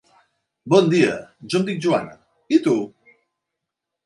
[0.73, 1.11] Bon dia,
[1.55, 2.17] jo em dic Joana;
[2.59, 2.75] i tu?